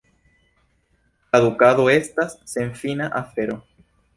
Tradukado 1.29 1.85
estas 1.99 2.35
senfina 2.55 3.13
afero. 3.21 3.63